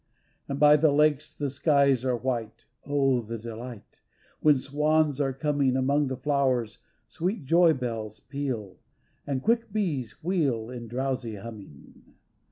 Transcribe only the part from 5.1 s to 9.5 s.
are coming, Among the flowers sweet joy bells peal, And